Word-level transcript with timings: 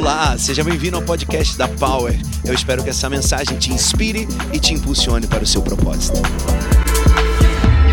Olá, 0.00 0.38
seja 0.38 0.64
bem-vindo 0.64 0.96
ao 0.96 1.02
podcast 1.02 1.58
da 1.58 1.68
Power. 1.68 2.14
Eu 2.42 2.54
espero 2.54 2.82
que 2.82 2.88
essa 2.88 3.06
mensagem 3.10 3.58
te 3.58 3.70
inspire 3.70 4.26
e 4.50 4.58
te 4.58 4.72
impulsione 4.72 5.26
para 5.26 5.44
o 5.44 5.46
seu 5.46 5.60
propósito. 5.60 6.16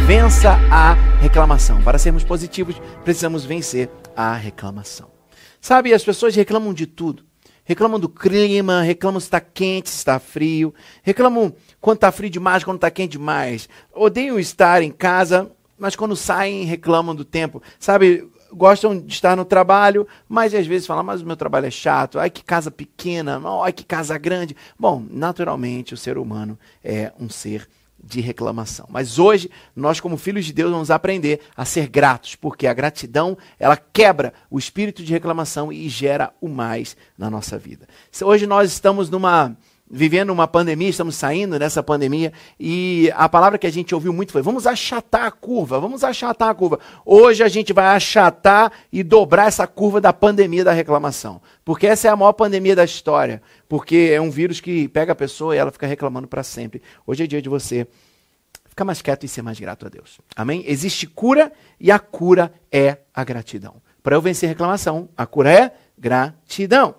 Vença 0.05 0.51
a 0.71 0.93
reclamação. 1.19 1.83
Para 1.83 1.99
sermos 1.99 2.23
positivos, 2.23 2.81
precisamos 3.03 3.43
vencer 3.43 3.89
a 4.15 4.33
reclamação. 4.33 5.11
Sabe, 5.59 5.93
as 5.93 6.01
pessoas 6.01 6.33
reclamam 6.33 6.73
de 6.73 6.87
tudo. 6.87 7.25
Reclamam 7.65 7.99
do 7.99 8.07
clima, 8.07 8.81
reclamam 8.81 9.19
se 9.19 9.27
está 9.27 9.41
quente, 9.41 9.89
se 9.89 9.97
está 9.97 10.17
frio, 10.17 10.73
reclamam 11.03 11.53
quando 11.81 11.97
está 11.97 12.09
frio 12.09 12.29
demais, 12.29 12.63
quando 12.63 12.77
está 12.77 12.89
quente 12.89 13.17
demais. 13.17 13.67
Odeiam 13.93 14.39
estar 14.39 14.81
em 14.81 14.91
casa, 14.91 15.51
mas 15.77 15.93
quando 15.93 16.15
saem 16.15 16.63
reclamam 16.63 17.13
do 17.13 17.25
tempo. 17.25 17.61
Sabe, 17.77 18.29
gostam 18.51 18.99
de 18.99 19.13
estar 19.13 19.35
no 19.35 19.45
trabalho, 19.45 20.07
mas 20.27 20.53
às 20.53 20.65
vezes 20.65 20.87
falam, 20.87 21.03
mas 21.03 21.21
o 21.21 21.25
meu 21.25 21.35
trabalho 21.35 21.65
é 21.65 21.71
chato, 21.71 22.19
ai 22.19 22.29
que 22.29 22.43
casa 22.43 22.71
pequena, 22.71 23.41
ai 23.63 23.73
que 23.73 23.83
casa 23.83 24.17
grande. 24.17 24.55
Bom, 24.79 25.05
naturalmente 25.09 25.93
o 25.93 25.97
ser 25.97 26.17
humano 26.17 26.57
é 26.83 27.11
um 27.19 27.29
ser 27.29 27.67
de 28.03 28.21
reclamação. 28.21 28.85
Mas 28.89 29.19
hoje, 29.19 29.49
nós 29.75 29.99
como 29.99 30.17
filhos 30.17 30.45
de 30.45 30.53
Deus 30.53 30.71
vamos 30.71 30.91
aprender 30.91 31.41
a 31.55 31.65
ser 31.65 31.87
gratos, 31.87 32.35
porque 32.35 32.67
a 32.67 32.73
gratidão, 32.73 33.37
ela 33.59 33.75
quebra 33.75 34.33
o 34.49 34.57
espírito 34.57 35.03
de 35.03 35.11
reclamação 35.11 35.71
e 35.71 35.89
gera 35.89 36.31
o 36.39 36.47
mais 36.47 36.95
na 37.17 37.29
nossa 37.29 37.57
vida. 37.57 37.87
Hoje 38.23 38.47
nós 38.47 38.71
estamos 38.71 39.09
numa 39.09 39.55
vivendo 39.89 40.31
uma 40.31 40.47
pandemia, 40.47 40.89
estamos 40.89 41.15
saindo 41.15 41.57
dessa 41.57 41.81
pandemia, 41.81 42.33
e 42.59 43.11
a 43.15 43.29
palavra 43.29 43.57
que 43.57 43.65
a 43.65 43.71
gente 43.71 43.95
ouviu 43.95 44.11
muito 44.11 44.31
foi: 44.31 44.41
vamos 44.41 44.67
achatar 44.67 45.25
a 45.25 45.31
curva, 45.31 45.79
vamos 45.79 46.03
achatar 46.03 46.49
a 46.49 46.53
curva. 46.53 46.79
Hoje 47.05 47.43
a 47.43 47.47
gente 47.47 47.73
vai 47.73 47.87
achatar 47.87 48.71
e 48.91 49.03
dobrar 49.03 49.47
essa 49.47 49.65
curva 49.65 50.01
da 50.01 50.11
pandemia 50.11 50.63
da 50.63 50.71
reclamação. 50.71 51.41
Porque 51.63 51.87
essa 51.87 52.07
é 52.07 52.11
a 52.11 52.15
maior 52.15 52.33
pandemia 52.33 52.75
da 52.75 52.83
história. 52.83 53.41
Porque 53.67 54.11
é 54.13 54.21
um 54.21 54.29
vírus 54.29 54.59
que 54.59 54.87
pega 54.87 55.11
a 55.11 55.15
pessoa 55.15 55.55
e 55.55 55.59
ela 55.59 55.71
fica 55.71 55.87
reclamando 55.87 56.27
para 56.27 56.43
sempre. 56.43 56.81
Hoje 57.05 57.23
é 57.23 57.27
dia 57.27 57.41
de 57.41 57.49
você 57.49 57.87
ficar 58.67 58.85
mais 58.85 59.01
quieto 59.01 59.25
e 59.25 59.27
ser 59.27 59.41
mais 59.41 59.59
grato 59.59 59.85
a 59.85 59.89
Deus. 59.89 60.19
Amém? 60.35 60.63
Existe 60.67 61.07
cura 61.07 61.51
e 61.79 61.91
a 61.91 61.99
cura 61.99 62.53
é 62.71 62.99
a 63.13 63.23
gratidão. 63.23 63.81
Para 64.03 64.15
eu 64.15 64.21
vencer 64.21 64.47
reclamação, 64.47 65.09
a 65.17 65.25
cura 65.25 65.51
é 65.51 65.73
gratidão. 65.97 66.95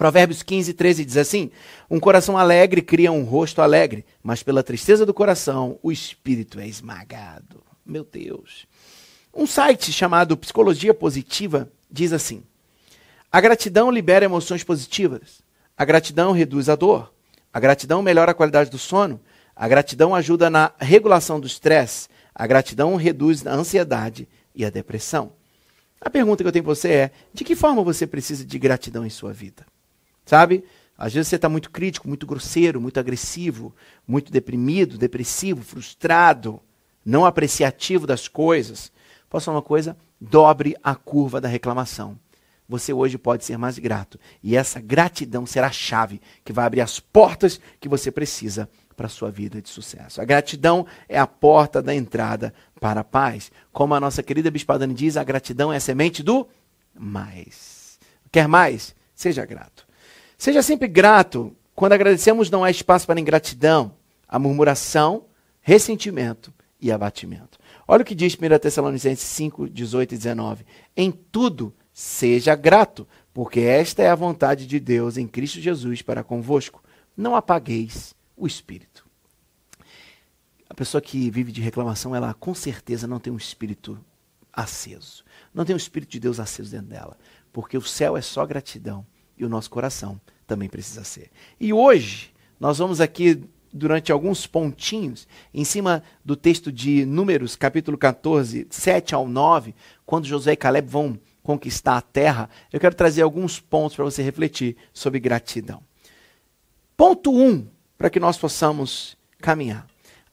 Provérbios 0.00 0.42
15, 0.42 0.72
13 0.72 1.04
diz 1.04 1.16
assim: 1.18 1.50
Um 1.90 2.00
coração 2.00 2.38
alegre 2.38 2.80
cria 2.80 3.12
um 3.12 3.22
rosto 3.22 3.60
alegre, 3.60 4.02
mas 4.22 4.42
pela 4.42 4.62
tristeza 4.62 5.04
do 5.04 5.12
coração 5.12 5.78
o 5.82 5.92
espírito 5.92 6.58
é 6.58 6.66
esmagado. 6.66 7.62
Meu 7.84 8.02
Deus. 8.02 8.66
Um 9.34 9.46
site 9.46 9.92
chamado 9.92 10.38
Psicologia 10.38 10.94
Positiva 10.94 11.70
diz 11.90 12.14
assim: 12.14 12.42
A 13.30 13.42
gratidão 13.42 13.90
libera 13.90 14.24
emoções 14.24 14.64
positivas. 14.64 15.42
A 15.76 15.84
gratidão 15.84 16.32
reduz 16.32 16.70
a 16.70 16.76
dor. 16.76 17.12
A 17.52 17.60
gratidão 17.60 18.00
melhora 18.00 18.30
a 18.30 18.34
qualidade 18.34 18.70
do 18.70 18.78
sono. 18.78 19.20
A 19.54 19.68
gratidão 19.68 20.14
ajuda 20.14 20.48
na 20.48 20.72
regulação 20.78 21.38
do 21.38 21.46
estresse. 21.46 22.08
A 22.34 22.46
gratidão 22.46 22.96
reduz 22.96 23.46
a 23.46 23.52
ansiedade 23.52 24.26
e 24.54 24.64
a 24.64 24.70
depressão. 24.70 25.34
A 26.00 26.08
pergunta 26.08 26.42
que 26.42 26.48
eu 26.48 26.52
tenho 26.52 26.64
para 26.64 26.74
você 26.74 26.88
é: 26.88 27.10
de 27.34 27.44
que 27.44 27.54
forma 27.54 27.84
você 27.84 28.06
precisa 28.06 28.46
de 28.46 28.58
gratidão 28.58 29.04
em 29.04 29.10
sua 29.10 29.30
vida? 29.30 29.66
Sabe? 30.30 30.62
Às 30.96 31.12
vezes 31.12 31.26
você 31.26 31.34
está 31.34 31.48
muito 31.48 31.72
crítico, 31.72 32.06
muito 32.06 32.24
grosseiro, 32.24 32.80
muito 32.80 33.00
agressivo, 33.00 33.74
muito 34.06 34.30
deprimido, 34.30 34.96
depressivo, 34.96 35.60
frustrado, 35.60 36.60
não 37.04 37.24
apreciativo 37.26 38.06
das 38.06 38.28
coisas. 38.28 38.92
Posso 39.28 39.46
falar 39.46 39.56
uma 39.56 39.62
coisa? 39.62 39.96
Dobre 40.20 40.76
a 40.84 40.94
curva 40.94 41.40
da 41.40 41.48
reclamação. 41.48 42.16
Você 42.68 42.92
hoje 42.92 43.18
pode 43.18 43.44
ser 43.44 43.58
mais 43.58 43.76
grato. 43.76 44.20
E 44.40 44.54
essa 44.54 44.80
gratidão 44.80 45.44
será 45.46 45.66
a 45.66 45.72
chave 45.72 46.20
que 46.44 46.52
vai 46.52 46.64
abrir 46.64 46.82
as 46.82 47.00
portas 47.00 47.60
que 47.80 47.88
você 47.88 48.12
precisa 48.12 48.70
para 48.96 49.06
a 49.06 49.10
sua 49.10 49.32
vida 49.32 49.60
de 49.60 49.68
sucesso. 49.68 50.20
A 50.20 50.24
gratidão 50.24 50.86
é 51.08 51.18
a 51.18 51.26
porta 51.26 51.82
da 51.82 51.92
entrada 51.92 52.54
para 52.80 53.00
a 53.00 53.04
paz. 53.04 53.50
Como 53.72 53.94
a 53.94 54.00
nossa 54.00 54.22
querida 54.22 54.48
Bispadani 54.48 54.94
diz, 54.94 55.16
a 55.16 55.24
gratidão 55.24 55.72
é 55.72 55.76
a 55.78 55.80
semente 55.80 56.22
do 56.22 56.46
mais. 56.94 57.98
Quer 58.30 58.46
mais? 58.46 58.94
Seja 59.12 59.44
grato. 59.44 59.89
Seja 60.40 60.62
sempre 60.62 60.88
grato. 60.88 61.54
Quando 61.74 61.92
agradecemos, 61.92 62.48
não 62.48 62.64
há 62.64 62.70
espaço 62.70 63.06
para 63.06 63.20
ingratidão, 63.20 63.94
a 64.26 64.38
murmuração, 64.38 65.26
ressentimento 65.60 66.50
e 66.80 66.90
abatimento. 66.90 67.58
Olha 67.86 68.00
o 68.00 68.04
que 68.06 68.14
diz 68.14 68.34
1 68.34 68.58
Tessalonicenses 68.58 69.22
5, 69.22 69.68
18 69.68 70.14
e 70.14 70.16
19. 70.16 70.64
Em 70.96 71.12
tudo, 71.12 71.74
seja 71.92 72.54
grato, 72.54 73.06
porque 73.34 73.60
esta 73.60 74.02
é 74.02 74.08
a 74.08 74.14
vontade 74.14 74.66
de 74.66 74.80
Deus 74.80 75.18
em 75.18 75.28
Cristo 75.28 75.60
Jesus 75.60 76.00
para 76.00 76.24
convosco. 76.24 76.82
Não 77.14 77.36
apagueis 77.36 78.14
o 78.34 78.46
espírito. 78.46 79.06
A 80.70 80.74
pessoa 80.74 81.02
que 81.02 81.30
vive 81.30 81.52
de 81.52 81.60
reclamação, 81.60 82.16
ela 82.16 82.32
com 82.32 82.54
certeza 82.54 83.06
não 83.06 83.20
tem 83.20 83.30
um 83.30 83.36
espírito 83.36 84.02
aceso. 84.50 85.22
Não 85.52 85.66
tem 85.66 85.74
um 85.74 85.76
espírito 85.76 86.12
de 86.12 86.20
Deus 86.20 86.40
aceso 86.40 86.70
dentro 86.70 86.86
dela. 86.86 87.18
Porque 87.52 87.76
o 87.76 87.82
céu 87.82 88.16
é 88.16 88.22
só 88.22 88.46
gratidão 88.46 89.04
e 89.40 89.44
o 89.44 89.48
nosso 89.48 89.70
coração 89.70 90.20
também 90.46 90.68
precisa 90.68 91.02
ser. 91.02 91.30
E 91.58 91.72
hoje, 91.72 92.32
nós 92.58 92.78
vamos 92.78 93.00
aqui, 93.00 93.42
durante 93.72 94.12
alguns 94.12 94.46
pontinhos, 94.46 95.26
em 95.54 95.64
cima 95.64 96.02
do 96.24 96.36
texto 96.36 96.70
de 96.70 97.06
Números, 97.06 97.56
capítulo 97.56 97.96
14, 97.96 98.66
7 98.68 99.14
ao 99.14 99.26
9, 99.26 99.74
quando 100.04 100.26
José 100.26 100.52
e 100.52 100.56
Caleb 100.56 100.88
vão 100.88 101.18
conquistar 101.42 101.96
a 101.96 102.02
terra, 102.02 102.50
eu 102.70 102.78
quero 102.78 102.94
trazer 102.94 103.22
alguns 103.22 103.58
pontos 103.58 103.96
para 103.96 104.04
você 104.04 104.22
refletir 104.22 104.76
sobre 104.92 105.18
gratidão. 105.18 105.82
Ponto 106.96 107.32
1, 107.32 107.48
um, 107.48 107.66
para 107.96 108.10
que 108.10 108.20
nós 108.20 108.36
possamos 108.36 109.16
caminhar. 109.38 109.86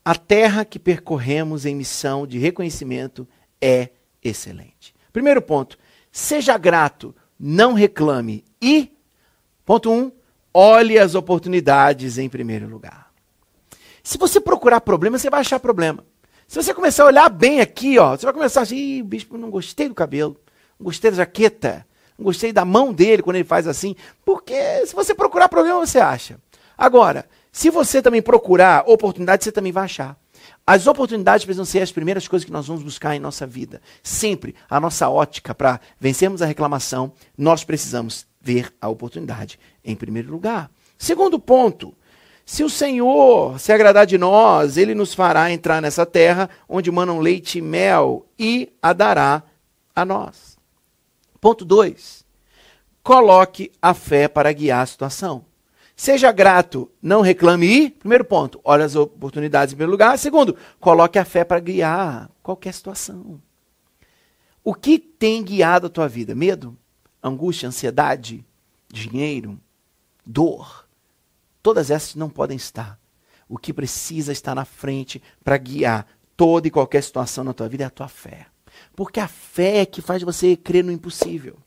A 0.03 0.15
terra 0.15 0.65
que 0.65 0.79
percorremos 0.79 1.65
em 1.65 1.75
missão 1.75 2.27
de 2.27 2.37
reconhecimento 2.37 3.27
é 3.61 3.89
excelente. 4.21 4.93
Primeiro 5.13 5.41
ponto, 5.41 5.77
seja 6.11 6.57
grato, 6.57 7.15
não 7.39 7.73
reclame 7.73 8.43
e 8.61 8.96
Ponto 9.67 9.91
1. 9.91 9.93
Um, 9.93 10.11
olhe 10.53 10.97
as 10.97 11.13
oportunidades 11.13 12.17
em 12.17 12.29
primeiro 12.29 12.69
lugar. 12.69 13.11
Se 14.01 14.17
você 14.17 14.39
procurar 14.39 14.79
problema, 14.79 15.19
você 15.19 15.29
vai 15.29 15.41
achar 15.41 15.59
problema. 15.59 16.05
Se 16.47 16.55
você 16.55 16.73
começar 16.73 17.03
a 17.03 17.07
olhar 17.07 17.27
bem 17.27 17.59
aqui, 17.59 17.99
ó, 17.99 18.15
você 18.15 18.25
vai 18.25 18.33
começar 18.33 18.61
assim, 18.61 19.03
bispo, 19.03 19.37
não 19.37 19.49
gostei 19.49 19.89
do 19.89 19.93
cabelo, 19.93 20.37
não 20.79 20.85
gostei 20.85 21.11
da 21.11 21.17
jaqueta, 21.17 21.85
não 22.17 22.23
gostei 22.23 22.53
da 22.53 22.63
mão 22.63 22.93
dele 22.93 23.21
quando 23.21 23.35
ele 23.35 23.43
faz 23.43 23.67
assim. 23.67 23.93
Porque 24.23 24.85
se 24.85 24.95
você 24.95 25.13
procurar 25.13 25.49
problema, 25.49 25.85
você 25.85 25.99
acha. 25.99 26.39
Agora, 26.77 27.27
se 27.51 27.69
você 27.69 28.01
também 28.01 28.21
procurar 28.21 28.85
oportunidade, 28.87 29.43
você 29.43 29.51
também 29.51 29.73
vai 29.73 29.83
achar. 29.83 30.17
As 30.65 30.87
oportunidades 30.87 31.43
precisam 31.43 31.65
ser 31.65 31.81
as 31.81 31.91
primeiras 31.91 32.25
coisas 32.25 32.45
que 32.45 32.53
nós 32.53 32.67
vamos 32.67 32.83
buscar 32.83 33.17
em 33.17 33.19
nossa 33.19 33.45
vida. 33.45 33.81
Sempre 34.01 34.55
a 34.69 34.79
nossa 34.79 35.09
ótica 35.09 35.53
para 35.53 35.81
vencermos 35.99 36.41
a 36.41 36.45
reclamação, 36.45 37.11
nós 37.37 37.65
precisamos 37.65 38.25
ver 38.47 38.73
a 38.79 38.87
oportunidade 38.87 39.59
em 39.83 39.93
primeiro 39.93 40.31
lugar. 40.31 40.71
Segundo 40.97 41.37
ponto, 41.37 41.93
se 42.45 42.63
o 42.63 42.69
Senhor 42.69 43.59
se 43.59 43.73
agradar 43.73 44.05
de 44.05 44.17
nós, 44.17 44.77
ele 44.77 44.95
nos 44.95 45.13
fará 45.13 45.51
entrar 45.51 45.81
nessa 45.81 46.05
terra 46.05 46.49
onde 46.69 46.89
manam 46.89 47.19
leite 47.19 47.57
e 47.57 47.61
mel 47.61 48.25
e 48.39 48.71
a 48.81 48.93
dará 48.93 49.43
a 49.93 50.05
nós. 50.05 50.57
Ponto 51.41 51.65
2. 51.65 52.25
Coloque 53.03 53.69
a 53.81 53.93
fé 53.93 54.29
para 54.29 54.53
guiar 54.53 54.81
a 54.81 54.85
situação. 54.85 55.43
Seja 55.93 56.31
grato, 56.31 56.89
não 57.01 57.19
reclame 57.19 57.67
e, 57.67 57.89
primeiro 57.89 58.23
ponto, 58.23 58.61
olhe 58.63 58.83
as 58.83 58.95
oportunidades 58.95 59.73
em 59.73 59.75
primeiro 59.75 59.91
lugar. 59.91 60.17
Segundo, 60.17 60.55
coloque 60.79 61.19
a 61.19 61.25
fé 61.25 61.43
para 61.43 61.59
guiar 61.59 62.29
qualquer 62.41 62.73
situação. 62.73 63.41
O 64.63 64.73
que 64.73 64.99
tem 64.99 65.43
guiado 65.43 65.87
a 65.87 65.89
tua 65.89 66.07
vida? 66.07 66.33
Medo? 66.33 66.77
Angústia, 67.27 67.67
ansiedade, 67.67 68.45
dinheiro, 68.89 69.59
dor. 70.25 70.87
Todas 71.61 71.91
essas 71.91 72.15
não 72.15 72.29
podem 72.29 72.57
estar. 72.57 72.99
O 73.47 73.57
que 73.57 73.73
precisa 73.73 74.31
estar 74.31 74.55
na 74.55 74.65
frente 74.65 75.21
para 75.43 75.57
guiar 75.57 76.07
toda 76.35 76.67
e 76.67 76.71
qualquer 76.71 77.01
situação 77.01 77.43
na 77.43 77.53
tua 77.53 77.69
vida 77.69 77.83
é 77.83 77.87
a 77.87 77.91
tua 77.91 78.07
fé. 78.07 78.47
Porque 78.95 79.19
a 79.19 79.27
fé 79.27 79.79
é 79.79 79.85
que 79.85 80.01
faz 80.01 80.21
você 80.21 80.55
crer 80.55 80.83
no 80.83 80.91
impossível. 80.91 81.57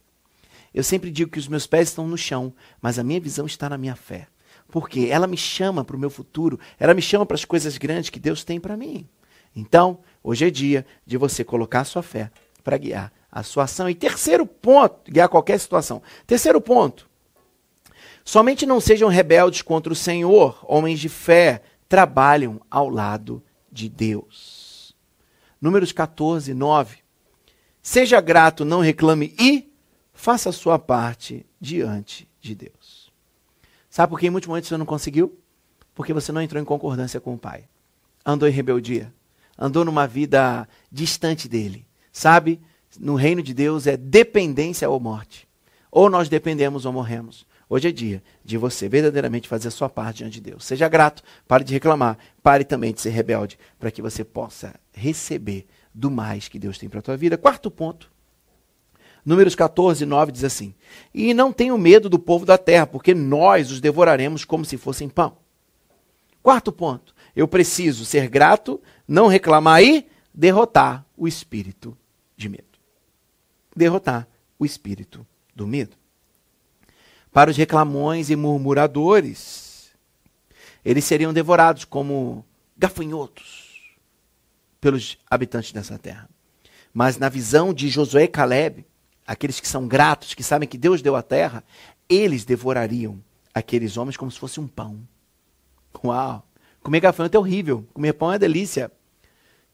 Eu 0.73 0.83
sempre 0.83 1.11
digo 1.11 1.31
que 1.31 1.39
os 1.39 1.47
meus 1.47 1.67
pés 1.67 1.89
estão 1.89 2.07
no 2.07 2.17
chão, 2.17 2.53
mas 2.81 2.97
a 2.97 3.03
minha 3.03 3.19
visão 3.19 3.45
está 3.45 3.69
na 3.69 3.77
minha 3.77 3.95
fé. 3.95 4.27
Porque 4.69 5.07
ela 5.11 5.27
me 5.27 5.35
chama 5.35 5.83
para 5.83 5.95
o 5.95 5.99
meu 5.99 6.09
futuro, 6.09 6.59
ela 6.79 6.93
me 6.93 7.01
chama 7.01 7.25
para 7.25 7.35
as 7.35 7.43
coisas 7.43 7.77
grandes 7.77 8.09
que 8.09 8.19
Deus 8.19 8.43
tem 8.43 8.59
para 8.59 8.77
mim. 8.77 9.07
Então, 9.53 9.99
hoje 10.23 10.45
é 10.45 10.49
dia 10.49 10.85
de 11.05 11.17
você 11.17 11.43
colocar 11.43 11.81
a 11.81 11.85
sua 11.85 12.01
fé 12.01 12.31
para 12.63 12.77
guiar 12.77 13.11
a 13.31 13.43
sua 13.43 13.63
ação. 13.63 13.89
E 13.89 13.95
terceiro 13.95 14.45
ponto, 14.45 15.09
guiar 15.11 15.29
qualquer 15.29 15.59
situação. 15.59 16.01
Terceiro 16.27 16.59
ponto. 16.59 17.09
Somente 18.25 18.65
não 18.65 18.79
sejam 18.79 19.09
rebeldes 19.09 19.61
contra 19.61 19.91
o 19.91 19.95
Senhor, 19.95 20.59
homens 20.63 20.99
de 20.99 21.09
fé, 21.09 21.63
trabalham 21.87 22.61
ao 22.69 22.89
lado 22.89 23.43
de 23.71 23.89
Deus. 23.89 24.95
Números 25.59 25.91
14, 25.91 26.53
9. 26.53 26.97
Seja 27.81 28.21
grato, 28.21 28.63
não 28.63 28.79
reclame 28.79 29.33
e 29.39 29.71
faça 30.13 30.49
a 30.49 30.53
sua 30.53 30.77
parte 30.77 31.45
diante 31.59 32.29
de 32.39 32.53
Deus. 32.53 33.11
Sabe 33.89 34.11
por 34.11 34.19
que 34.19 34.27
em 34.27 34.29
muitos 34.29 34.47
momentos 34.47 34.69
você 34.69 34.77
não 34.77 34.85
conseguiu? 34.85 35.37
Porque 35.93 36.13
você 36.13 36.31
não 36.31 36.41
entrou 36.41 36.61
em 36.61 36.65
concordância 36.65 37.19
com 37.19 37.33
o 37.33 37.37
Pai. 37.37 37.65
Andou 38.25 38.47
em 38.47 38.51
rebeldia. 38.51 39.13
Andou 39.57 39.83
numa 39.83 40.07
vida 40.07 40.67
distante 40.91 41.49
dele. 41.49 41.85
Sabe? 42.11 42.61
No 42.99 43.15
reino 43.15 43.41
de 43.41 43.53
Deus 43.53 43.87
é 43.87 43.95
dependência 43.95 44.89
ou 44.89 44.99
morte. 44.99 45.47
Ou 45.91 46.09
nós 46.09 46.29
dependemos 46.29 46.85
ou 46.85 46.93
morremos. 46.93 47.45
Hoje 47.69 47.87
é 47.87 47.91
dia 47.91 48.21
de 48.43 48.57
você 48.57 48.89
verdadeiramente 48.89 49.47
fazer 49.47 49.69
a 49.69 49.71
sua 49.71 49.89
parte 49.89 50.17
diante 50.17 50.33
de 50.33 50.41
Deus. 50.41 50.65
Seja 50.65 50.89
grato, 50.89 51.23
pare 51.47 51.63
de 51.63 51.73
reclamar, 51.73 52.17
pare 52.43 52.65
também 52.65 52.93
de 52.93 52.99
ser 52.99 53.11
rebelde, 53.11 53.57
para 53.79 53.89
que 53.89 54.01
você 54.01 54.25
possa 54.25 54.75
receber 54.91 55.65
do 55.93 56.11
mais 56.11 56.49
que 56.49 56.59
Deus 56.59 56.77
tem 56.77 56.89
para 56.89 56.99
a 56.99 57.01
tua 57.01 57.15
vida. 57.15 57.37
Quarto 57.37 57.71
ponto. 57.71 58.11
Números 59.25 59.55
14, 59.55 60.05
9 60.05 60.31
diz 60.31 60.43
assim: 60.43 60.73
E 61.13 61.33
não 61.33 61.53
tenho 61.53 61.77
medo 61.77 62.09
do 62.09 62.19
povo 62.19 62.45
da 62.45 62.57
terra, 62.57 62.87
porque 62.87 63.13
nós 63.13 63.71
os 63.71 63.79
devoraremos 63.79 64.43
como 64.43 64.65
se 64.65 64.77
fossem 64.77 65.07
pão. 65.07 65.37
Quarto 66.43 66.71
ponto. 66.71 67.13
Eu 67.35 67.47
preciso 67.47 68.03
ser 68.03 68.27
grato, 68.27 68.81
não 69.07 69.27
reclamar 69.27 69.81
e 69.81 70.07
derrotar 70.33 71.05
o 71.15 71.27
espírito 71.27 71.97
de 72.35 72.49
medo. 72.49 72.70
Derrotar 73.81 74.27
o 74.59 74.63
espírito 74.63 75.25
do 75.55 75.65
medo 75.65 75.97
para 77.31 77.49
os 77.49 77.57
reclamões 77.57 78.29
e 78.29 78.35
murmuradores. 78.35 79.89
Eles 80.85 81.03
seriam 81.03 81.33
devorados 81.33 81.83
como 81.83 82.45
gafanhotos 82.77 83.95
pelos 84.79 85.17
habitantes 85.27 85.71
dessa 85.71 85.97
terra. 85.97 86.29
Mas 86.93 87.17
na 87.17 87.27
visão 87.27 87.73
de 87.73 87.89
Josué 87.89 88.25
e 88.25 88.27
Caleb, 88.27 88.85
aqueles 89.25 89.59
que 89.59 89.67
são 89.67 89.87
gratos, 89.87 90.35
que 90.35 90.43
sabem 90.43 90.69
que 90.69 90.77
Deus 90.77 91.01
deu 91.01 91.15
a 91.15 91.23
terra, 91.23 91.63
eles 92.07 92.45
devorariam 92.45 93.19
aqueles 93.51 93.97
homens 93.97 94.15
como 94.15 94.29
se 94.29 94.37
fosse 94.37 94.59
um 94.59 94.67
pão. 94.67 94.99
Uau! 96.05 96.45
Comer 96.83 96.99
gafanhoto 96.99 97.35
é 97.35 97.39
horrível, 97.39 97.83
comer 97.95 98.13
pão 98.13 98.31
é 98.31 98.37
delícia. 98.37 98.91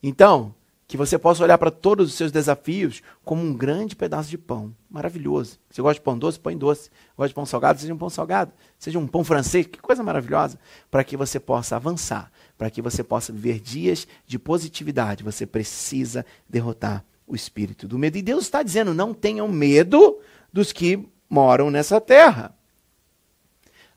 Então, 0.02 0.56
que 0.88 0.96
você 0.96 1.20
possa 1.20 1.44
olhar 1.44 1.58
para 1.58 1.70
todos 1.70 2.08
os 2.10 2.16
seus 2.16 2.32
desafios 2.32 3.02
como 3.26 3.44
um 3.44 3.54
grande 3.54 3.94
pedaço 3.94 4.30
de 4.30 4.38
pão. 4.38 4.74
Maravilhoso. 4.90 5.60
Você 5.70 5.82
gosta 5.82 5.96
de 5.96 6.02
pão 6.02 6.18
doce? 6.18 6.40
Põe 6.40 6.58
doce. 6.58 6.90
Gosta 7.18 7.28
de 7.28 7.34
pão 7.34 7.46
salgado? 7.46 7.82
Seja 7.82 7.94
um 7.94 7.98
pão 7.98 8.10
salgado. 8.10 8.54
Seja 8.80 8.98
um 8.98 9.06
pão 9.06 9.22
francês. 9.22 9.68
Que 9.68 9.80
coisa 9.80 10.02
maravilhosa. 10.02 10.58
Para 10.90 11.04
que 11.04 11.18
você 11.18 11.42
possa 11.42 11.76
avançar. 11.76 12.32
Para 12.58 12.70
que 12.70 12.82
você 12.82 13.04
possa 13.04 13.34
viver 13.34 13.60
dias 13.60 14.08
de 14.26 14.40
positividade. 14.40 15.26
Você 15.26 15.46
precisa 15.46 16.26
derrotar 16.48 17.04
o 17.28 17.36
espírito 17.36 17.86
do 17.86 18.00
medo. 18.00 18.18
E 18.18 18.22
Deus 18.22 18.46
está 18.46 18.64
dizendo: 18.64 18.94
não 18.94 19.14
tenham 19.14 19.50
medo 19.50 20.20
dos 20.54 20.72
que 20.72 21.06
moram 21.30 21.70
nessa 21.70 22.00
terra. 22.00 22.56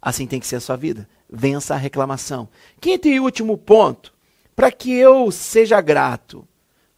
Assim 0.02 0.26
tem 0.26 0.40
que 0.40 0.46
ser 0.46 0.56
a 0.56 0.60
sua 0.60 0.74
vida. 0.74 1.08
Vença 1.30 1.74
a 1.74 1.78
reclamação. 1.78 2.48
Quinto 2.80 3.06
e 3.06 3.20
último 3.20 3.56
ponto. 3.56 4.12
Para 4.56 4.72
que 4.72 4.92
eu 4.92 5.30
seja 5.30 5.80
grato 5.80 6.48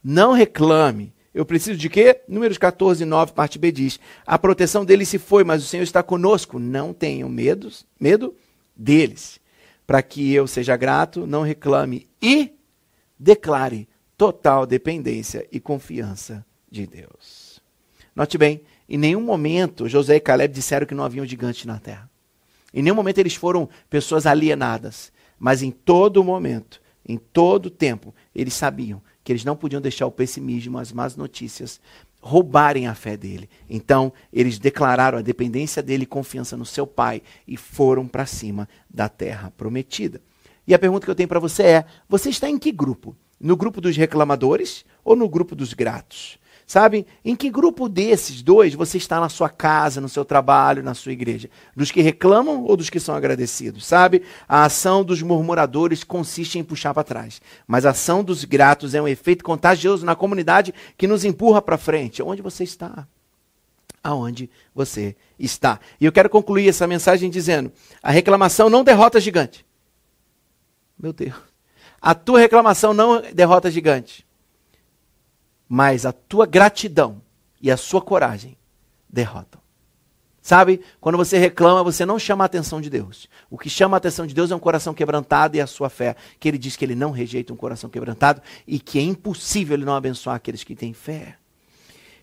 não 0.03 0.33
reclame. 0.33 1.13
Eu 1.33 1.45
preciso 1.45 1.77
de 1.77 1.89
quê? 1.89 2.21
Números 2.27 2.57
14, 2.57 3.05
9, 3.05 3.33
parte 3.33 3.57
B 3.57 3.71
diz: 3.71 3.99
A 4.25 4.37
proteção 4.37 4.85
deles 4.85 5.09
se 5.09 5.17
foi, 5.17 5.43
mas 5.43 5.63
o 5.63 5.65
Senhor 5.65 5.83
está 5.83 6.03
conosco. 6.03 6.59
Não 6.59 6.93
tenham 6.93 7.29
medo, 7.29 7.71
medo 7.99 8.35
deles. 8.75 9.39
Para 9.87 10.01
que 10.01 10.33
eu 10.33 10.45
seja 10.47 10.77
grato, 10.77 11.25
não 11.25 11.41
reclame 11.41 12.07
e 12.21 12.51
declare 13.19 13.87
total 14.17 14.65
dependência 14.65 15.47
e 15.51 15.59
confiança 15.59 16.45
de 16.69 16.85
Deus. 16.85 17.61
Note 18.15 18.37
bem, 18.37 18.61
em 18.87 18.97
nenhum 18.97 19.21
momento 19.21 19.89
José 19.89 20.17
e 20.17 20.19
Caleb 20.19 20.53
disseram 20.53 20.85
que 20.85 20.93
não 20.93 21.03
haviam 21.03 21.25
gigantes 21.25 21.65
na 21.65 21.79
terra. 21.79 22.09
Em 22.73 22.81
nenhum 22.81 22.95
momento 22.95 23.17
eles 23.17 23.35
foram 23.35 23.69
pessoas 23.89 24.25
alienadas, 24.25 25.11
mas 25.39 25.61
em 25.61 25.71
todo 25.71 26.23
momento, 26.23 26.81
em 27.07 27.17
todo 27.17 27.69
tempo, 27.69 28.13
eles 28.33 28.53
sabiam 28.53 29.01
que 29.23 29.31
eles 29.31 29.45
não 29.45 29.55
podiam 29.55 29.81
deixar 29.81 30.05
o 30.05 30.11
pessimismo, 30.11 30.77
as 30.77 30.91
más 30.91 31.15
notícias 31.15 31.79
roubarem 32.21 32.87
a 32.87 32.95
fé 32.95 33.17
dele. 33.17 33.49
Então, 33.69 34.13
eles 34.31 34.57
declararam 34.57 35.17
a 35.17 35.21
dependência 35.21 35.83
dele 35.83 36.03
e 36.03 36.07
confiança 36.07 36.55
no 36.55 36.65
seu 36.65 36.87
pai 36.87 37.21
e 37.47 37.57
foram 37.57 38.07
para 38.07 38.25
cima 38.25 38.67
da 38.89 39.09
terra 39.09 39.51
prometida. 39.57 40.21
E 40.65 40.73
a 40.73 40.79
pergunta 40.79 41.05
que 41.05 41.11
eu 41.11 41.15
tenho 41.15 41.27
para 41.27 41.39
você 41.39 41.63
é: 41.63 41.85
você 42.07 42.29
está 42.29 42.49
em 42.49 42.57
que 42.57 42.71
grupo? 42.71 43.15
No 43.39 43.57
grupo 43.57 43.81
dos 43.81 43.97
reclamadores 43.97 44.85
ou 45.03 45.15
no 45.15 45.27
grupo 45.27 45.55
dos 45.55 45.73
gratos? 45.73 46.39
Sabe? 46.65 47.05
Em 47.23 47.35
que 47.35 47.49
grupo 47.49 47.89
desses 47.89 48.41
dois 48.41 48.73
você 48.73 48.97
está 48.97 49.19
na 49.19 49.29
sua 49.29 49.49
casa, 49.49 49.99
no 49.99 50.07
seu 50.07 50.23
trabalho, 50.23 50.81
na 50.81 50.93
sua 50.93 51.11
igreja? 51.11 51.49
Dos 51.75 51.91
que 51.91 52.01
reclamam 52.01 52.63
ou 52.63 52.77
dos 52.77 52.89
que 52.89 52.99
são 52.99 53.15
agradecidos? 53.15 53.85
Sabe? 53.85 54.23
A 54.47 54.63
ação 54.65 55.03
dos 55.03 55.21
murmuradores 55.21 56.03
consiste 56.03 56.57
em 56.57 56.63
puxar 56.63 56.93
para 56.93 57.03
trás, 57.03 57.41
mas 57.67 57.85
a 57.85 57.89
ação 57.91 58.23
dos 58.23 58.45
gratos 58.45 58.95
é 58.95 59.01
um 59.01 59.07
efeito 59.07 59.43
contagioso 59.43 60.05
na 60.05 60.15
comunidade 60.15 60.73
que 60.97 61.07
nos 61.07 61.25
empurra 61.25 61.61
para 61.61 61.77
frente. 61.77 62.23
Onde 62.23 62.41
você 62.41 62.63
está? 62.63 63.07
Aonde 64.01 64.49
você 64.73 65.15
está? 65.37 65.79
E 65.99 66.05
eu 66.05 66.11
quero 66.11 66.29
concluir 66.29 66.69
essa 66.69 66.87
mensagem 66.87 67.29
dizendo: 67.29 67.71
a 68.01 68.11
reclamação 68.11 68.69
não 68.69 68.83
derrota 68.83 69.19
gigante. 69.19 69.65
Meu 70.97 71.11
Deus. 71.11 71.35
A 72.01 72.13
tua 72.13 72.39
reclamação 72.39 72.93
não 72.93 73.21
derrota 73.33 73.71
gigante 73.71 74.25
mas 75.75 76.05
a 76.05 76.11
tua 76.11 76.45
gratidão 76.45 77.19
e 77.59 77.71
a 77.71 77.75
sua 77.75 77.99
coragem 77.99 78.55
derrotam. 79.09 79.59
Sabe, 80.39 80.81
quando 81.01 81.17
você 81.17 81.39
reclama, 81.39 81.81
você 81.81 82.05
não 82.05 82.19
chama 82.19 82.43
a 82.43 82.45
atenção 82.45 82.79
de 82.79 82.91
Deus. 82.91 83.27
O 83.49 83.57
que 83.57 83.71
chama 83.71 83.97
a 83.97 83.97
atenção 83.97 84.27
de 84.27 84.35
Deus 84.35 84.51
é 84.51 84.55
um 84.55 84.59
coração 84.59 84.93
quebrantado 84.93 85.57
e 85.57 85.61
a 85.61 85.65
sua 85.65 85.89
fé. 85.89 86.15
Que 86.39 86.47
ele 86.47 86.59
diz 86.59 86.75
que 86.75 86.85
ele 86.85 86.93
não 86.93 87.09
rejeita 87.09 87.51
um 87.51 87.55
coração 87.55 87.89
quebrantado 87.89 88.39
e 88.67 88.77
que 88.77 88.99
é 88.99 89.01
impossível 89.01 89.75
ele 89.75 89.83
não 89.83 89.95
abençoar 89.95 90.35
aqueles 90.35 90.63
que 90.63 90.75
têm 90.75 90.93
fé. 90.93 91.37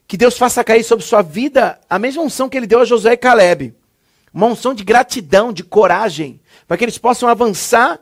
Que 0.06 0.16
Deus 0.16 0.38
faça 0.38 0.62
cair 0.62 0.84
sobre 0.84 1.04
sua 1.04 1.20
vida 1.20 1.80
a 1.90 1.98
mesma 1.98 2.22
unção 2.22 2.48
que 2.48 2.56
ele 2.56 2.68
deu 2.68 2.78
a 2.78 2.84
Josué 2.84 3.14
e 3.14 3.16
Caleb. 3.16 3.74
Uma 4.32 4.46
unção 4.46 4.72
de 4.72 4.84
gratidão, 4.84 5.52
de 5.52 5.64
coragem, 5.64 6.40
para 6.68 6.76
que 6.76 6.84
eles 6.84 6.98
possam 6.98 7.28
avançar 7.28 7.98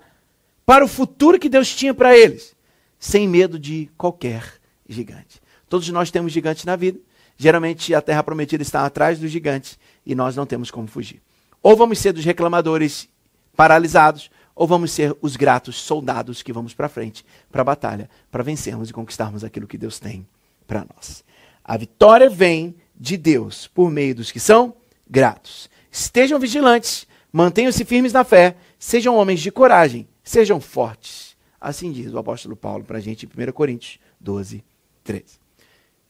para 0.66 0.84
o 0.84 0.88
futuro 0.88 1.38
que 1.38 1.48
Deus 1.48 1.74
tinha 1.74 1.94
para 1.94 2.14
eles, 2.14 2.54
sem 2.98 3.26
medo 3.26 3.58
de 3.58 3.88
qualquer 3.96 4.57
gigante. 4.88 5.40
Todos 5.69 5.88
nós 5.90 6.11
temos 6.11 6.32
gigantes 6.32 6.64
na 6.64 6.76
vida. 6.76 6.99
Geralmente 7.37 7.94
a 7.94 8.00
terra 8.00 8.23
prometida 8.23 8.62
está 8.62 8.85
atrás 8.85 9.18
dos 9.18 9.30
gigantes 9.30 9.78
e 10.04 10.14
nós 10.14 10.35
não 10.35 10.47
temos 10.47 10.71
como 10.71 10.88
fugir. 10.88 11.21
Ou 11.62 11.76
vamos 11.76 11.99
ser 11.99 12.12
dos 12.12 12.25
reclamadores 12.25 13.09
paralisados, 13.57 14.30
ou 14.54 14.66
vamos 14.66 14.90
ser 14.90 15.16
os 15.21 15.37
gratos 15.37 15.76
soldados 15.76 16.42
que 16.42 16.52
vamos 16.52 16.75
para 16.75 16.88
frente, 16.88 17.25
para 17.50 17.62
a 17.62 17.64
batalha, 17.64 18.11
para 18.30 18.42
vencermos 18.42 18.90
e 18.90 18.92
conquistarmos 18.92 19.45
aquilo 19.45 19.68
que 19.68 19.78
Deus 19.78 20.00
tem 20.00 20.26
para 20.66 20.85
nós. 20.95 21.25
A 21.64 21.76
vitória 21.76 22.28
vem 22.28 22.75
de 22.99 23.16
Deus 23.16 23.68
por 23.68 23.90
meio 23.90 24.14
dos 24.16 24.33
que 24.33 24.40
são 24.40 24.75
gratos. 25.09 25.71
Estejam 25.90 26.38
vigilantes, 26.38 27.07
mantenham-se 27.33 27.85
firmes 27.85 28.12
na 28.12 28.25
fé, 28.25 28.57
sejam 28.78 29.16
homens 29.16 29.40
de 29.40 29.50
coragem, 29.50 30.09
sejam 30.25 30.61
fortes. 30.61 31.37
Assim 31.61 31.92
diz 31.92 32.12
o 32.12 32.18
apóstolo 32.18 32.57
Paulo 32.57 32.85
para 32.85 32.99
a 32.99 33.00
gente 33.00 33.26
em 33.26 33.49
1 33.49 33.52
Coríntios 33.52 33.99
12, 34.21 34.64
13. 35.08 35.24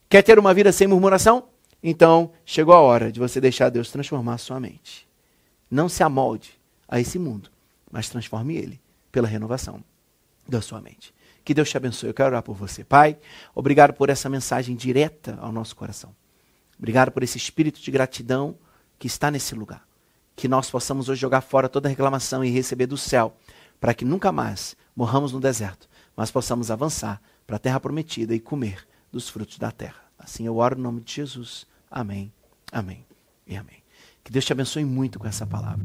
Quer 0.08 0.22
ter 0.22 0.40
uma 0.40 0.52
vida 0.52 0.72
sem 0.72 0.88
murmuração? 0.88 1.44
Então 1.80 2.32
chegou 2.44 2.74
a 2.74 2.80
hora 2.80 3.12
de 3.12 3.20
você 3.20 3.40
deixar 3.40 3.68
Deus 3.68 3.92
transformar 3.92 4.38
sua 4.38 4.58
mente. 4.58 5.08
Não 5.70 5.88
se 5.88 6.02
amolde 6.02 6.58
a 6.88 6.98
esse 6.98 7.16
mundo, 7.16 7.48
mas 7.88 8.08
transforme 8.08 8.56
ele 8.56 8.80
pela 9.12 9.28
renovação 9.28 9.84
da 10.48 10.60
sua 10.60 10.80
mente. 10.80 11.14
Que 11.44 11.54
Deus 11.54 11.70
te 11.70 11.76
abençoe. 11.76 12.10
Eu 12.10 12.14
quero 12.14 12.30
orar 12.30 12.42
por 12.42 12.56
você. 12.56 12.82
Pai, 12.82 13.16
obrigado 13.54 13.92
por 13.92 14.10
essa 14.10 14.28
mensagem 14.28 14.74
direta 14.74 15.38
ao 15.40 15.52
nosso 15.52 15.76
coração. 15.76 16.12
Obrigado 16.76 17.12
por 17.12 17.22
esse 17.22 17.38
espírito 17.38 17.80
de 17.80 17.90
gratidão 17.92 18.56
que 18.98 19.06
está 19.06 19.30
nesse 19.30 19.54
lugar. 19.54 19.86
Que 20.34 20.48
nós 20.48 20.68
possamos 20.68 21.08
hoje 21.08 21.20
jogar 21.20 21.42
fora 21.42 21.68
toda 21.68 21.88
reclamação 21.88 22.44
e 22.44 22.50
receber 22.50 22.86
do 22.86 22.96
céu, 22.96 23.36
para 23.78 23.94
que 23.94 24.04
nunca 24.04 24.32
mais 24.32 24.76
morramos 24.96 25.32
no 25.32 25.38
deserto, 25.38 25.88
mas 26.16 26.32
possamos 26.32 26.68
avançar 26.68 27.22
para 27.48 27.56
a 27.56 27.58
terra 27.58 27.80
prometida 27.80 28.34
e 28.34 28.38
comer 28.38 28.86
dos 29.10 29.30
frutos 29.30 29.56
da 29.56 29.70
terra. 29.70 30.02
Assim 30.18 30.44
eu 30.44 30.58
oro 30.58 30.78
em 30.78 30.82
nome 30.82 31.00
de 31.00 31.14
Jesus. 31.14 31.66
Amém, 31.90 32.30
amém 32.70 33.06
e 33.46 33.56
amém. 33.56 33.82
Que 34.22 34.30
Deus 34.30 34.44
te 34.44 34.52
abençoe 34.52 34.84
muito 34.84 35.18
com 35.18 35.26
essa 35.26 35.46
palavra. 35.46 35.82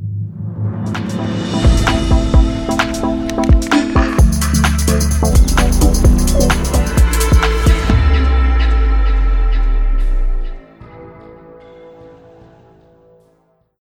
Música 5.21 5.52